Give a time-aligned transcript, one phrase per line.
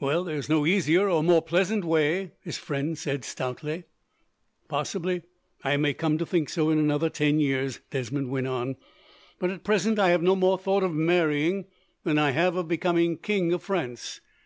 [0.00, 3.84] "Well, there is no easier or more pleasant way," his friend said, stoutly.
[4.66, 5.24] "Possibly
[5.62, 8.76] I may come to think so, in another ten years," Desmond went on,
[9.38, 11.66] "but, at present, I have no more thought of marrying
[12.02, 14.22] than I have of becoming king of France.